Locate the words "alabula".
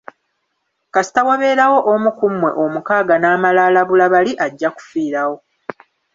3.67-4.05